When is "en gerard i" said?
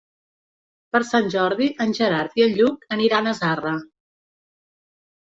1.85-2.43